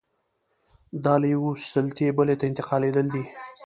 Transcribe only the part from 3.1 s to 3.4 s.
دي.